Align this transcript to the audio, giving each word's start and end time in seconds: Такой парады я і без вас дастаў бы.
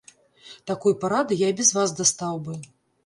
Такой 0.71 0.95
парады 1.03 1.37
я 1.45 1.51
і 1.53 1.57
без 1.63 1.73
вас 1.79 1.95
дастаў 2.01 2.41
бы. 2.49 2.61